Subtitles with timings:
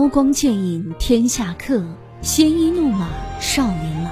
[0.00, 1.84] 刀光剑影天下客，
[2.22, 4.10] 鲜衣怒马少年郎。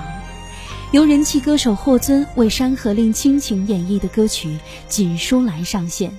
[0.92, 4.48] 由人气歌手霍尊为《山河令》倾情演绎的歌曲
[4.87, 6.13] 《锦书来》上线。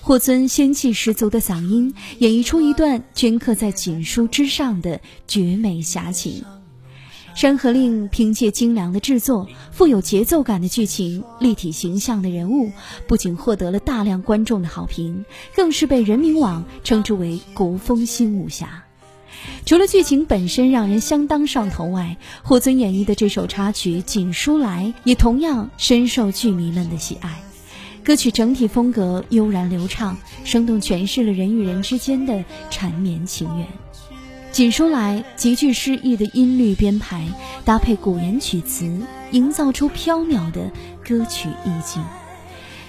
[0.00, 6.42] 霍尊仙气十足的嗓音，演绎出一段镌刻在锦书之上的绝美侠情。
[7.40, 12.72] 《山河令》凭借精良的制作、富有节奏感的剧情、立体形象的人物，
[13.06, 15.24] 不仅获得了大量观众的好评，
[15.54, 18.82] 更是被人民网称之为国风新武侠。
[19.64, 27.42] 除了剧情本身让人相当上头外，霍尊演绎的这首插曲《锦书来》也同样深受剧迷们的喜爱。
[28.04, 33.66] 歌曲整体风格悠然流畅，生动诠释了人与人之间的缠绵情缘。
[34.50, 37.28] 锦书来极具诗意的音律编排，
[37.66, 38.98] 搭配古言曲词，
[39.30, 40.70] 营造出飘渺的
[41.06, 42.02] 歌曲意境。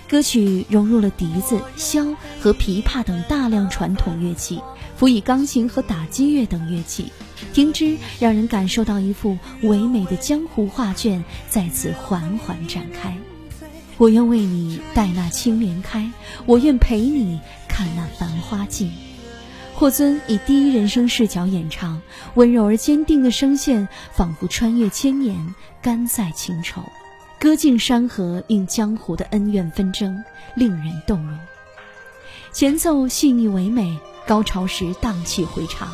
[0.10, 4.60] 歌曲融入了笛子、箫和琵琶等大量传统乐器，
[4.98, 7.12] 辅以钢琴和打击乐等乐器，
[7.54, 13.16] 听之让人感受到一幅唯美的江湖画卷在此缓缓展开。
[14.00, 16.12] 我愿为你待那青莲开，
[16.48, 18.92] 我愿陪你看那繁花尽。
[19.76, 22.02] 霍尊以第一人称视角演唱，
[22.34, 26.82] 温柔而坚定的声线仿佛穿越千年，甘在情愁，
[27.40, 31.40] 歌尽山河映江湖的恩怨纷争，令人动容。
[32.52, 35.88] 前奏细腻唯美，高潮时荡气回肠。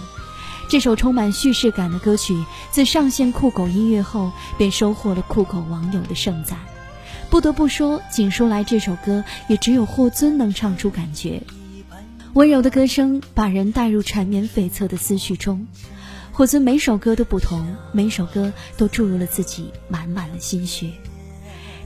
[0.67, 6.57] 这首充满叙事感的歌曲自上线酷狗音乐后，便收获了酷狗网友的盛赞。
[7.29, 11.43] 不得不说，《锦书来》这首歌也只有霍尊能唱出感觉。
[12.33, 15.67] 温柔的歌声把人带入缠绵悱恻的思绪中，
[16.31, 20.89] 霍尊每首歌都不同，每首歌都注入了自己满满的心血。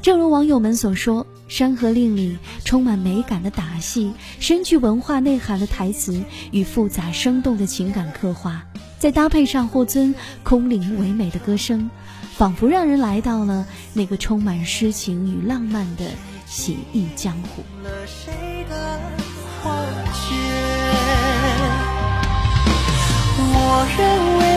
[0.02, 8.64] 正如网友们所说，《山河令》里充满美感的打戏、深具文化内涵的台词与复杂生动的情感刻画，
[8.98, 11.90] 再搭配上霍尊空灵唯美的歌声，
[12.38, 16.06] 仿佛让人来到了那个充满诗情与浪漫的
[16.46, 17.62] 写意江湖。
[23.52, 24.49] 我认为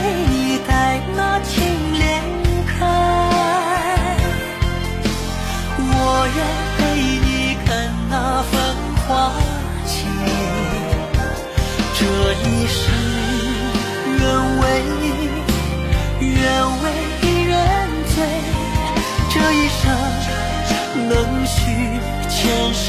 [12.62, 12.78] 一世
[14.06, 14.22] 愿
[14.60, 14.62] 为
[16.20, 16.30] 愿
[16.80, 16.84] 为
[17.22, 17.58] 一人
[18.14, 18.14] 醉，
[19.30, 19.82] 这一生
[21.08, 21.10] 能
[21.44, 21.58] 续
[22.30, 22.86] 前世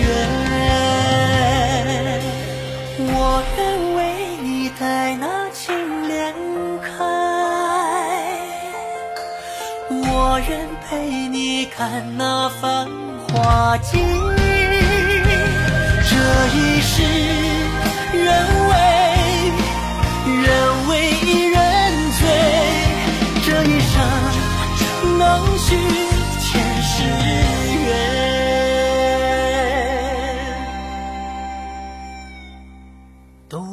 [0.00, 0.08] 缘。
[2.98, 3.14] 我
[3.56, 3.58] 愿
[3.94, 3.98] 为
[4.42, 4.82] 你待
[5.20, 5.62] 那青
[6.08, 6.34] 莲
[6.82, 6.90] 开。
[9.88, 10.50] 我愿
[10.88, 11.78] 陪你看
[12.16, 12.88] 那繁
[13.28, 14.00] 花尽，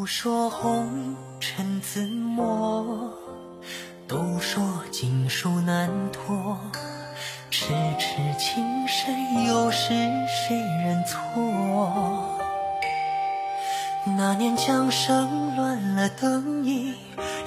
[0.08, 3.14] 说红尘自磨，
[4.08, 6.58] 都说锦书难托，
[7.52, 9.90] 痴痴情深，又是
[10.26, 12.40] 谁人错？
[14.18, 16.96] 那年江声乱了灯影，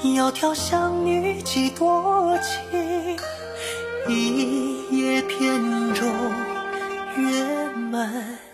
[0.02, 3.16] 窈窕相女几多情？
[4.06, 6.04] 一叶扁舟，
[7.16, 8.49] 月满。